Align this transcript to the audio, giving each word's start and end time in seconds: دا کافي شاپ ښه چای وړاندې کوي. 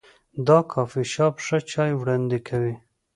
دا 0.47 0.59
کافي 0.73 1.03
شاپ 1.13 1.35
ښه 1.45 1.57
چای 1.71 1.91
وړاندې 1.95 2.39
کوي. 2.47 2.75